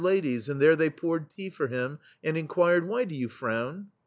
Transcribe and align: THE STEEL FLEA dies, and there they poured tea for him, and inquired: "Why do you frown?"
THE 0.01 0.07
STEEL 0.07 0.13
FLEA 0.23 0.33
dies, 0.35 0.49
and 0.49 0.59
there 0.59 0.75
they 0.75 0.89
poured 0.89 1.29
tea 1.29 1.49
for 1.51 1.67
him, 1.67 1.99
and 2.23 2.35
inquired: 2.35 2.87
"Why 2.87 3.05
do 3.05 3.13
you 3.13 3.29
frown?" 3.29 3.89